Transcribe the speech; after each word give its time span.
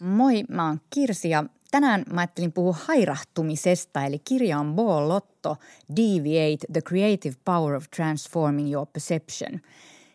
Moi, 0.00 0.44
mä 0.48 0.66
oon 0.66 0.80
Kirsi 0.90 1.30
ja 1.30 1.44
tänään 1.70 2.04
mä 2.12 2.20
ajattelin 2.20 2.52
puhua 2.52 2.76
hairahtumisesta, 2.84 4.04
eli 4.04 4.18
kirja 4.18 4.58
on 4.58 4.74
Ball 4.74 5.08
Lotto, 5.08 5.56
Deviate, 5.96 6.66
The 6.72 6.80
Creative 6.80 7.36
Power 7.44 7.74
of 7.74 7.84
Transforming 7.96 8.72
Your 8.72 8.86
Perception. 8.92 9.60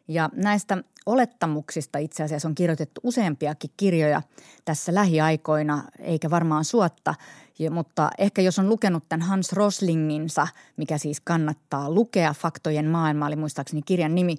Ja 0.08 0.30
näistä 0.36 0.84
olettamuksista 1.06 1.98
itse 1.98 2.24
asiassa 2.24 2.48
on 2.48 2.56
kirjoitettu 2.56 3.02
useampiakin 3.04 3.70
kirjoja 3.78 4.22
tässä 4.66 4.94
lähiaikoina, 4.94 5.84
eikä 6.00 6.30
varmaan 6.30 6.66
suotta. 6.66 7.16
Ja, 7.60 7.72
mutta 7.72 8.10
ehkä 8.18 8.42
jos 8.42 8.60
on 8.60 8.70
lukenut 8.70 9.04
tämän 9.10 9.28
Hans 9.28 9.54
Roslinginsa, 9.54 10.48
mikä 10.78 10.98
siis 10.98 11.20
kannattaa 11.20 11.92
lukea, 11.92 12.34
Faktojen 12.34 12.88
maailma 12.90 13.26
oli 13.26 13.36
muistaakseni 13.36 13.82
kirjan 13.82 14.16
nimi, 14.16 14.36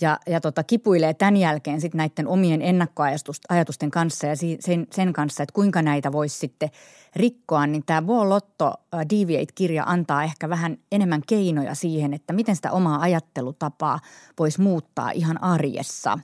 ja, 0.00 0.18
ja 0.26 0.40
tota, 0.40 0.64
kipuilee 0.64 1.14
tämän 1.14 1.36
jälkeen 1.36 1.80
sitten 1.80 1.98
näiden 1.98 2.28
omien 2.28 2.62
ennakkoajatusten 2.62 3.90
kanssa 3.90 4.26
ja 4.26 4.36
sen, 4.36 4.86
sen 4.92 5.12
kanssa, 5.12 5.42
että 5.42 5.52
kuinka 5.52 5.82
näitä 5.82 6.12
voisi 6.12 6.38
sitten 6.38 6.70
rikkoa, 7.16 7.66
niin 7.66 7.82
tämä 7.86 8.28
Lotto 8.28 8.74
Deviate-kirja 8.92 9.84
antaa 9.86 10.24
ehkä 10.24 10.48
vähän 10.48 10.78
enemmän 10.92 11.22
keinoja 11.26 11.74
siihen, 11.74 12.14
että 12.14 12.32
miten 12.32 12.56
sitä 12.56 12.72
omaa 12.72 13.00
ajattelutapaa 13.00 14.00
voisi 14.38 14.60
muuttaa 14.60 15.10
ihan 15.10 15.42
arjessa. 15.42 16.18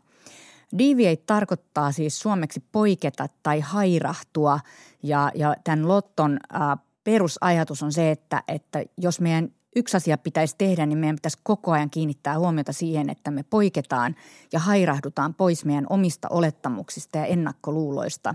Deviate 0.78 1.22
tarkoittaa 1.26 1.92
siis 1.92 2.18
suomeksi 2.18 2.64
poiketa 2.72 3.26
tai 3.42 3.60
hairahtua 3.60 4.60
ja, 5.02 5.30
ja 5.34 5.56
tämän 5.64 5.88
Lotton 5.88 6.38
äh, 6.54 6.78
perusajatus 7.04 7.82
on 7.82 7.92
se, 7.92 8.10
että, 8.10 8.42
että 8.48 8.84
jos 8.98 9.20
meidän 9.20 9.48
yksi 9.76 9.96
asia 9.96 10.18
pitäisi 10.18 10.54
tehdä, 10.58 10.86
niin 10.86 10.98
meidän 10.98 11.16
pitäisi 11.16 11.38
koko 11.42 11.72
ajan 11.72 11.90
kiinnittää 11.90 12.38
huomiota 12.38 12.72
siihen, 12.72 13.10
että 13.10 13.30
me 13.30 13.42
poiketaan 13.42 14.16
ja 14.52 14.58
hairahdutaan 14.58 15.34
pois 15.34 15.64
meidän 15.64 15.86
omista 15.90 16.28
olettamuksista 16.30 17.18
ja 17.18 17.26
ennakkoluuloista. 17.26 18.34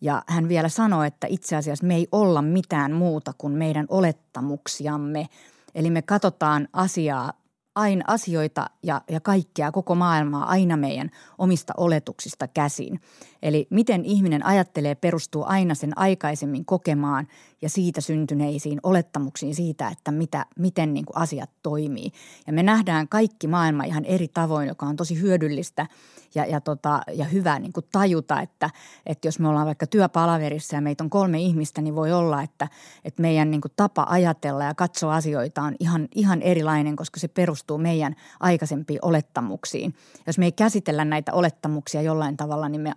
Ja 0.00 0.22
hän 0.26 0.48
vielä 0.48 0.68
sanoi, 0.68 1.06
että 1.06 1.26
itse 1.30 1.56
asiassa 1.56 1.86
me 1.86 1.94
ei 1.94 2.08
olla 2.12 2.42
mitään 2.42 2.92
muuta 2.92 3.32
kuin 3.38 3.52
meidän 3.52 3.86
olettamuksiamme. 3.88 5.28
Eli 5.74 5.90
me 5.90 6.02
katsotaan 6.02 6.68
asiaa 6.72 7.32
aina 7.74 8.04
asioita 8.06 8.70
ja, 8.82 9.02
ja 9.10 9.20
kaikkea, 9.20 9.72
koko 9.72 9.94
maailmaa 9.94 10.44
aina 10.44 10.76
meidän 10.76 11.10
omista 11.38 11.72
oletuksista 11.76 12.48
käsin. 12.48 13.00
Eli 13.42 13.66
miten 13.70 14.04
ihminen 14.04 14.46
ajattelee 14.46 14.94
perustuu 14.94 15.44
aina 15.46 15.74
sen 15.74 15.98
aikaisemmin 15.98 16.64
kokemaan 16.64 17.26
ja 17.62 17.68
siitä 17.68 18.00
syntyneisiin 18.00 18.80
olettamuksiin 18.82 19.54
siitä, 19.54 19.88
että 19.88 20.10
mitä, 20.10 20.46
miten 20.58 20.94
niin 20.94 21.04
kuin 21.04 21.16
asiat 21.16 21.50
toimii. 21.62 22.10
Ja 22.46 22.52
me 22.52 22.62
nähdään 22.62 23.08
kaikki 23.08 23.46
maailma 23.46 23.84
ihan 23.84 24.04
eri 24.04 24.28
tavoin, 24.28 24.68
joka 24.68 24.86
on 24.86 24.96
tosi 24.96 25.20
hyödyllistä 25.20 25.86
ja, 26.34 26.46
ja, 26.46 26.60
tota, 26.60 27.00
ja 27.14 27.24
hyvä 27.24 27.58
niin 27.58 27.72
kuin 27.72 27.86
tajuta, 27.92 28.40
että, 28.40 28.70
että 29.06 29.28
jos 29.28 29.38
me 29.38 29.48
ollaan 29.48 29.66
vaikka 29.66 29.86
työpalaverissa 29.86 30.76
ja 30.76 30.80
meitä 30.80 31.04
on 31.04 31.10
kolme 31.10 31.38
ihmistä, 31.38 31.82
niin 31.82 31.94
voi 31.94 32.12
olla, 32.12 32.42
että, 32.42 32.68
että 33.04 33.22
meidän 33.22 33.50
niin 33.50 33.60
kuin 33.60 33.72
tapa 33.76 34.06
ajatella 34.08 34.64
ja 34.64 34.74
katsoa 34.74 35.14
asioita 35.14 35.62
on 35.62 35.74
ihan, 35.80 36.08
ihan 36.14 36.42
erilainen, 36.42 36.96
koska 36.96 37.20
se 37.20 37.28
perustuu 37.28 37.63
meidän 37.78 38.14
aikaisempiin 38.40 38.98
olettamuksiin. 39.02 39.94
Jos 40.26 40.38
me 40.38 40.44
ei 40.44 40.52
käsitellä 40.52 41.04
näitä 41.04 41.32
olettamuksia 41.32 42.02
jollain 42.02 42.36
tavalla, 42.36 42.68
niin 42.68 42.80
me 42.80 42.92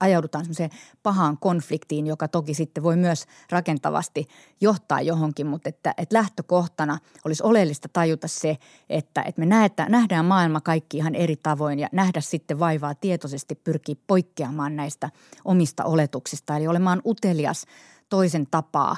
ajaudutaan 0.00 0.44
semmoiseen 0.44 0.70
pahaan 1.02 1.38
konfliktiin, 1.38 2.06
joka 2.06 2.28
toki 2.28 2.54
sitten 2.54 2.82
voi 2.82 2.96
myös 2.96 3.26
rakentavasti 3.50 4.28
johtaa 4.60 5.00
johonkin, 5.00 5.46
mutta 5.46 5.68
että, 5.68 5.94
että 5.96 6.16
lähtökohtana 6.16 6.98
olisi 7.24 7.42
oleellista 7.42 7.88
tajuta 7.92 8.28
se, 8.28 8.56
että, 8.88 9.22
että 9.22 9.40
me 9.40 9.46
näetä, 9.46 9.86
nähdään 9.88 10.24
maailma 10.24 10.60
kaikki 10.60 10.96
ihan 10.96 11.14
eri 11.14 11.36
tavoin 11.36 11.78
ja 11.78 11.88
nähdä 11.92 12.20
sitten 12.20 12.58
vaivaa 12.58 12.94
tietoisesti 12.94 13.54
pyrkiä 13.54 13.94
poikkeamaan 14.06 14.76
näistä 14.76 15.10
omista 15.44 15.84
oletuksista, 15.84 16.56
eli 16.56 16.68
olemaan 16.68 17.02
utelias 17.06 17.66
toisen 18.08 18.46
tapaa 18.50 18.96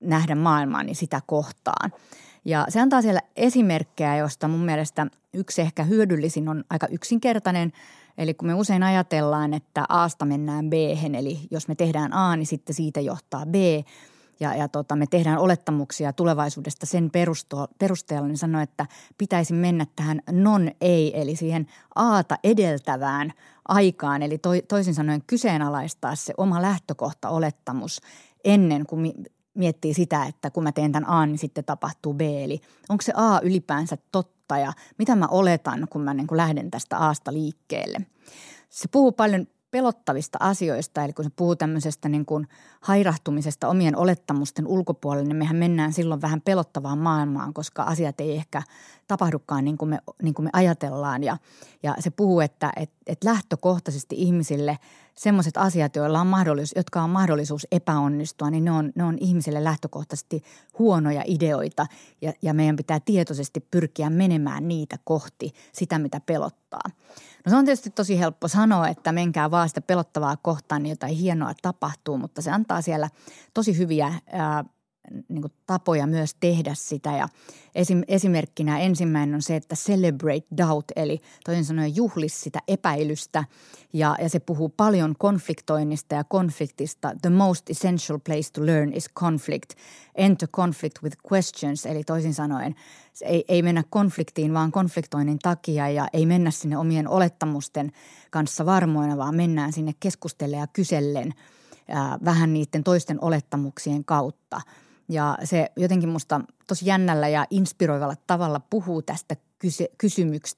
nähdä 0.00 0.34
maailmaa, 0.34 0.82
niin 0.82 0.96
sitä 0.96 1.20
kohtaan. 1.26 1.92
Ja 2.44 2.66
se 2.68 2.80
antaa 2.80 3.02
siellä 3.02 3.20
esimerkkejä, 3.36 4.16
josta 4.16 4.48
mun 4.48 4.64
mielestä 4.64 5.06
yksi 5.34 5.62
ehkä 5.62 5.84
hyödyllisin 5.84 6.48
on 6.48 6.64
aika 6.70 6.86
yksinkertainen– 6.86 7.72
Eli 8.18 8.34
kun 8.34 8.48
me 8.48 8.54
usein 8.54 8.82
ajatellaan, 8.82 9.54
että 9.54 9.84
Aasta 9.88 10.24
mennään 10.24 10.70
b 10.70 10.72
eli 11.18 11.38
jos 11.50 11.68
me 11.68 11.74
tehdään 11.74 12.12
A, 12.12 12.36
niin 12.36 12.46
sitten 12.46 12.74
siitä 12.74 13.00
johtaa 13.00 13.46
B, 13.46 13.54
ja, 14.40 14.54
ja 14.54 14.68
tota, 14.68 14.96
me 14.96 15.06
tehdään 15.06 15.38
olettamuksia 15.38 16.12
tulevaisuudesta 16.12 16.86
sen 16.86 17.10
perusteella, 17.78 18.28
niin 18.28 18.38
sanoo, 18.38 18.60
että 18.60 18.86
pitäisi 19.18 19.52
mennä 19.52 19.86
tähän 19.96 20.22
non-ei, 20.30 21.20
eli 21.20 21.36
siihen 21.36 21.66
aata 21.94 22.38
edeltävään 22.44 23.32
aikaan, 23.68 24.22
eli 24.22 24.38
to, 24.38 24.50
toisin 24.68 24.94
sanoen 24.94 25.22
kyseenalaistaa 25.26 26.14
se 26.14 26.34
oma 26.36 26.62
lähtökohta-olettamus 26.62 28.00
ennen 28.44 28.86
kuin 28.86 29.12
miettii 29.54 29.94
sitä, 29.94 30.24
että 30.24 30.50
kun 30.50 30.62
mä 30.62 30.72
teen 30.72 30.92
tämän 30.92 31.08
A, 31.08 31.26
niin 31.26 31.38
sitten 31.38 31.64
tapahtuu 31.64 32.14
B. 32.14 32.20
Eli 32.20 32.60
onko 32.88 33.02
se 33.02 33.12
A 33.16 33.40
ylipäänsä 33.42 33.98
totta 34.12 34.58
ja 34.58 34.72
mitä 34.98 35.16
mä 35.16 35.26
oletan, 35.26 35.86
kun 35.90 36.02
mä 36.02 36.14
niin 36.14 36.26
kuin 36.26 36.36
lähden 36.36 36.70
tästä 36.70 36.98
Aasta 36.98 37.32
liikkeelle. 37.32 37.98
Se 38.70 38.88
puhuu 38.88 39.12
paljon 39.12 39.46
pelottavista 39.72 40.38
asioista, 40.40 41.04
eli 41.04 41.12
kun 41.12 41.24
se 41.24 41.30
puhuu 41.36 41.56
tämmöisestä 41.56 42.08
niin 42.08 42.26
kuin 42.26 42.48
hairahtumisesta 42.80 43.68
omien 43.68 43.96
olettamusten 43.96 44.66
ulkopuolelle, 44.66 45.28
niin 45.28 45.36
mehän 45.36 45.56
mennään 45.56 45.92
silloin 45.92 46.22
vähän 46.22 46.40
pelottavaan 46.40 46.98
maailmaan, 46.98 47.54
koska 47.54 47.82
asiat 47.82 48.20
ei 48.20 48.36
ehkä 48.36 48.62
tapahdukaan 49.08 49.64
niin 49.64 49.78
kuin 49.78 49.88
me, 49.88 49.98
niin 50.22 50.34
kuin 50.34 50.44
me 50.44 50.50
ajatellaan. 50.52 51.22
Ja, 51.22 51.36
ja 51.82 51.94
se 51.98 52.10
puhuu, 52.10 52.40
että 52.40 52.72
et, 52.76 52.90
et 53.06 53.24
lähtökohtaisesti 53.24 54.16
ihmisille 54.18 54.78
semmoiset 55.14 55.56
asiat, 55.56 55.96
joilla 55.96 56.20
on 56.20 56.26
mahdollisuus, 56.26 56.76
jotka 56.76 57.02
on 57.02 57.10
mahdollisuus 57.10 57.66
epäonnistua, 57.72 58.50
niin 58.50 58.64
ne 58.64 58.70
on, 58.70 58.92
ne 58.94 59.04
on 59.04 59.18
ihmisille 59.20 59.64
lähtökohtaisesti 59.64 60.42
huonoja 60.78 61.22
ideoita 61.26 61.86
ja, 62.20 62.32
ja 62.42 62.54
meidän 62.54 62.76
pitää 62.76 63.00
tietoisesti 63.00 63.60
pyrkiä 63.60 64.10
menemään 64.10 64.68
niitä 64.68 64.96
kohti 65.04 65.52
sitä, 65.72 65.98
mitä 65.98 66.20
pelottaa. 66.20 66.90
No 67.44 67.50
se 67.50 67.56
on 67.56 67.64
tietysti 67.64 67.90
tosi 67.90 68.18
helppo 68.18 68.48
sanoa, 68.48 68.88
että 68.88 69.12
menkää 69.12 69.50
vaan 69.50 69.68
sitä 69.68 69.80
pelottavaa 69.80 70.36
kohtaan, 70.36 70.82
niin 70.82 70.90
jotain 70.90 71.16
hienoa 71.16 71.52
tapahtuu, 71.62 72.18
mutta 72.18 72.42
se 72.42 72.50
antaa 72.50 72.82
siellä 72.82 73.08
tosi 73.54 73.78
hyviä 73.78 74.14
ää, 74.32 74.64
niin 75.28 75.42
kuin 75.42 75.52
tapoja 75.66 76.06
myös 76.06 76.34
tehdä 76.40 76.74
sitä. 76.74 77.16
Ja 77.16 77.28
esim, 77.74 78.02
esimerkkinä 78.08 78.78
ensimmäinen 78.78 79.34
on 79.34 79.42
se, 79.42 79.56
että 79.56 79.76
celebrate 79.76 80.46
doubt, 80.56 80.84
eli 80.96 81.20
toisin 81.44 81.64
sanoen 81.64 81.96
juhlis 81.96 82.40
sitä 82.40 82.58
epäilystä. 82.68 83.44
Ja, 83.92 84.16
ja 84.20 84.28
se 84.28 84.40
puhuu 84.40 84.68
paljon 84.68 85.14
konfliktoinnista 85.18 86.14
ja 86.14 86.24
konfliktista. 86.24 87.12
The 87.22 87.30
most 87.30 87.70
essential 87.70 88.18
place 88.26 88.52
to 88.52 88.66
learn 88.66 88.92
is 88.92 89.10
conflict. 89.14 89.70
Enter 90.14 90.48
conflict 90.48 91.02
with 91.02 91.16
questions, 91.32 91.86
eli 91.86 92.04
toisin 92.04 92.34
sanoen 92.34 92.74
ei, 93.22 93.44
ei 93.48 93.62
mennä 93.62 93.84
konfliktiin, 93.90 94.54
vaan 94.54 94.72
konfliktoinnin 94.72 95.38
takia 95.38 95.88
ja 95.88 96.08
ei 96.12 96.26
mennä 96.26 96.50
sinne 96.50 96.78
omien 96.78 97.08
olettamusten 97.08 97.92
kanssa 98.30 98.66
varmoina, 98.66 99.16
vaan 99.16 99.34
mennään 99.34 99.72
sinne 99.72 99.92
keskustellen 100.00 100.60
ja 100.60 100.66
kysellen– 100.66 101.34
vähän 102.24 102.52
niiden 102.52 102.84
toisten 102.84 103.18
olettamuksien 103.24 104.04
kautta– 104.04 104.60
ja 105.08 105.38
se 105.44 105.72
jotenkin 105.76 106.08
musta 106.08 106.40
tosi 106.66 106.86
jännällä 106.86 107.28
ja 107.28 107.46
inspiroivalla 107.50 108.16
tavalla 108.26 108.60
puhuu 108.70 109.02
tästä 109.02 109.36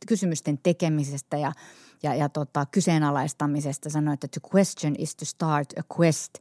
kysymysten 0.07 0.59
tekemisestä 0.63 1.37
ja, 1.37 1.53
ja, 2.03 2.15
ja 2.15 2.29
tota, 2.29 2.67
kyseenalaistamisesta. 2.67 3.91
Sanoi, 3.91 4.15
että 4.15 4.29
to 4.29 4.49
question 4.57 4.95
is 4.99 5.17
to 5.17 5.25
start 5.25 5.69
a 5.79 5.83
quest. 6.01 6.35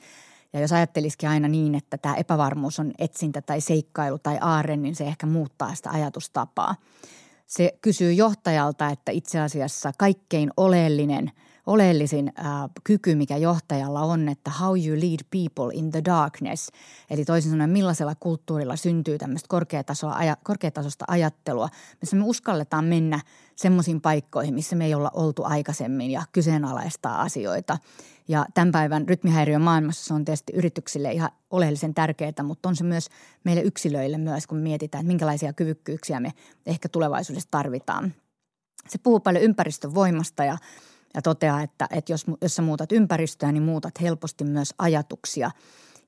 Ja 0.53 0.59
jos 0.59 0.71
ajattelisikin 0.71 1.29
aina 1.29 1.47
niin, 1.47 1.75
että 1.75 1.97
tämä 1.97 2.15
epävarmuus 2.15 2.79
on 2.79 2.91
etsintä 2.99 3.41
tai 3.41 3.61
seikkailu 3.61 4.19
tai 4.19 4.37
aarre, 4.41 4.77
niin 4.77 4.95
se 4.95 5.03
ehkä 5.03 5.25
muuttaa 5.25 5.75
sitä 5.75 5.89
ajatustapaa. 5.89 6.75
Se 7.47 7.77
kysyy 7.81 8.13
johtajalta, 8.13 8.87
että 8.87 9.11
itse 9.11 9.39
asiassa 9.39 9.91
kaikkein 9.97 10.51
oleellinen– 10.57 11.31
oleellisin 11.65 12.31
äh, 12.39 12.45
kyky, 12.83 13.15
mikä 13.15 13.37
johtajalla 13.37 14.01
on, 14.01 14.29
että 14.29 14.51
how 14.61 14.77
you 14.85 14.99
lead 14.99 15.19
people 15.31 15.73
in 15.73 15.91
the 15.91 16.01
darkness. 16.05 16.71
Eli 17.09 17.25
toisin 17.25 17.51
sanoen, 17.51 17.69
millaisella 17.69 18.15
kulttuurilla 18.19 18.75
syntyy 18.75 19.17
tämmöistä 19.17 19.47
korkeatasoa, 19.49 20.13
aja, 20.13 20.37
korkeatasosta 20.43 21.05
ajattelua, 21.07 21.69
missä 22.01 22.15
me 22.15 22.23
uskalletaan 22.25 22.85
mennä 22.85 23.19
semmoisiin 23.55 24.01
paikkoihin, 24.01 24.53
missä 24.53 24.75
me 24.75 24.85
ei 24.85 24.93
olla 24.93 25.11
oltu 25.13 25.43
aikaisemmin 25.45 26.11
ja 26.11 26.23
kyseenalaistaa 26.31 27.21
asioita. 27.21 27.77
Ja 28.27 28.45
tämän 28.53 28.71
päivän 28.71 29.07
rytmihäiriön 29.07 29.61
maailmassa 29.61 30.05
se 30.05 30.13
on 30.13 30.25
tietysti 30.25 30.53
yrityksille 30.53 31.11
ihan 31.11 31.29
oleellisen 31.49 31.93
tärkeää, 31.93 32.43
mutta 32.43 32.69
on 32.69 32.75
se 32.75 32.83
myös 32.83 33.09
meille 33.43 33.61
yksilöille 33.61 34.17
myös, 34.17 34.47
kun 34.47 34.57
mietitään, 34.57 34.99
että 34.99 35.07
minkälaisia 35.07 35.53
kyvykkyyksiä 35.53 36.19
me 36.19 36.33
ehkä 36.65 36.89
tulevaisuudessa 36.89 37.51
tarvitaan. 37.51 38.13
Se 38.89 38.97
puhuu 38.97 39.19
paljon 39.19 39.43
ympäristön 39.43 39.95
voimasta 39.95 40.43
ja 40.43 40.57
ja 41.13 41.21
toteaa, 41.21 41.61
että, 41.61 41.87
että 41.91 42.13
jos, 42.13 42.25
jos 42.41 42.55
sä 42.55 42.61
muutat 42.61 42.91
ympäristöä, 42.91 43.51
niin 43.51 43.63
muutat 43.63 44.01
helposti 44.01 44.43
myös 44.43 44.73
ajatuksia. 44.77 45.51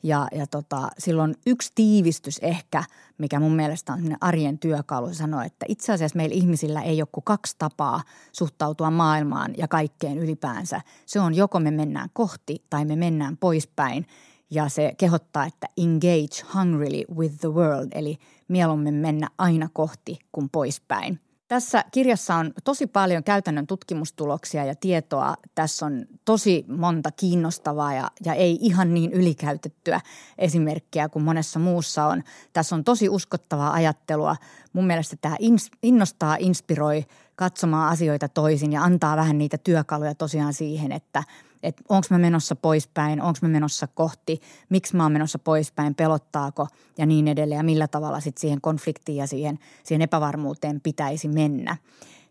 Ja, 0.04 0.28
ja 0.32 0.48
tota, 0.48 0.90
silloin 0.98 1.36
yksi 1.46 1.72
tiivistys 1.76 2.38
ehkä, 2.38 2.84
mikä 3.18 3.40
mun 3.40 3.56
mielestä 3.56 3.94
on 3.94 4.18
arjen 4.22 4.60
työkalu, 4.60 5.14
sanoa, 5.14 5.44
että 5.44 5.66
itse 5.70 5.94
asiassa 5.94 6.18
meillä 6.18 6.36
ihmisillä 6.36 6.82
ei 6.82 7.02
ole 7.02 7.08
kuin 7.12 7.24
kaksi 7.24 7.56
tapaa 7.58 8.04
suhtautua 8.32 8.92
maailmaan 8.92 9.54
ja 9.58 9.68
kaikkeen 9.68 10.18
ylipäänsä. 10.18 10.82
Se 11.06 11.20
on 11.20 11.34
joko 11.34 11.60
me 11.60 11.72
mennään 11.72 12.10
kohti 12.14 12.64
tai 12.70 12.86
me 12.86 12.96
mennään 12.96 13.38
poispäin. 13.38 14.08
Ja 14.50 14.70
se 14.70 14.94
kehottaa, 14.98 15.46
että 15.46 15.68
engage 15.78 16.54
hungrily 16.54 17.04
with 17.16 17.36
the 17.40 17.50
world, 17.50 17.88
eli 17.92 18.18
mieluummin 18.48 18.94
mennä 18.94 19.30
aina 19.38 19.70
kohti 19.74 20.20
kuin 20.32 20.50
poispäin. 20.50 21.20
Tässä 21.48 21.86
kirjassa 21.92 22.36
on 22.36 22.54
tosi 22.64 22.88
paljon 22.88 23.24
käytännön 23.24 23.68
tutkimustuloksia 23.68 24.66
ja 24.66 24.76
tietoa. 24.76 25.36
Tässä 25.56 25.86
on 25.86 26.06
tosi 26.26 26.66
monta 26.68 27.12
kiinnostavaa 27.12 27.94
ja, 27.94 28.12
ja 28.26 28.34
ei 28.34 28.58
ihan 28.62 28.94
niin 28.94 29.14
ylikäytettyä 29.14 30.02
esimerkkiä 30.38 31.10
kuin 31.10 31.24
monessa 31.24 31.60
muussa 31.60 32.06
on. 32.06 32.24
Tässä 32.54 32.76
on 32.76 32.84
tosi 32.84 33.10
uskottavaa 33.10 33.74
ajattelua. 33.74 34.36
Mun 34.74 34.88
mielestä 34.88 35.16
tämä 35.22 35.36
innostaa, 35.84 36.38
inspiroi 36.40 37.06
katsomaan 37.36 37.92
asioita 37.92 38.30
toisin 38.30 38.74
ja 38.74 38.84
antaa 38.84 39.18
vähän 39.18 39.38
niitä 39.38 39.58
työkaluja 39.58 40.16
tosiaan 40.16 40.54
siihen, 40.54 40.92
että– 40.92 41.24
että 41.66 41.84
onko 41.90 42.08
mä 42.10 42.18
menossa 42.18 42.56
poispäin, 42.56 43.22
onko 43.22 43.40
mä 43.42 43.48
menossa 43.48 43.88
kohti, 43.88 44.42
miksi 44.70 44.96
mä 44.96 45.04
oon 45.04 45.12
menossa 45.12 45.40
poispäin, 45.40 45.96
pelottaako 45.96 46.68
ja 46.98 47.06
niin 47.06 47.28
edelleen 47.28 47.60
ja 47.60 47.64
millä 47.64 47.88
tavalla 47.88 48.20
sitten 48.20 48.42
siihen 48.42 48.62
konfliktiin 48.62 49.18
ja 49.18 49.28
siihen, 49.28 49.60
siihen 49.84 50.02
epävarmuuteen 50.02 50.82
pitäisi 50.82 51.28
mennä. 51.28 51.78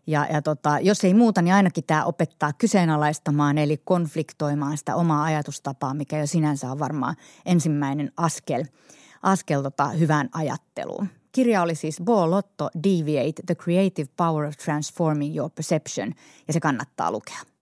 Ja, 0.07 0.27
ja 0.33 0.41
tota, 0.41 0.79
jos 0.79 1.03
ei 1.03 1.13
muuta, 1.13 1.41
niin 1.41 1.53
ainakin 1.53 1.83
tämä 1.83 2.05
opettaa 2.05 2.53
kyseenalaistamaan 2.53 3.57
eli 3.57 3.77
konfliktoimaan 3.77 4.77
sitä 4.77 4.95
omaa 4.95 5.23
ajatustapaa, 5.23 5.93
mikä 5.93 6.17
jo 6.17 6.27
sinänsä 6.27 6.71
on 6.71 6.79
varmaan 6.79 7.15
ensimmäinen 7.45 8.11
askel, 8.17 8.63
askel 9.21 9.61
tota 9.61 9.87
hyvään 9.87 10.29
ajatteluun. 10.31 11.09
Kirja 11.31 11.61
oli 11.61 11.75
siis 11.75 12.01
Bo 12.03 12.29
Lotto 12.29 12.69
Deviate, 12.83 13.43
The 13.45 13.55
Creative 13.55 14.09
Power 14.17 14.45
of 14.45 14.57
Transforming 14.57 15.35
Your 15.35 15.51
Perception 15.55 16.13
ja 16.47 16.53
se 16.53 16.59
kannattaa 16.59 17.11
lukea. 17.11 17.54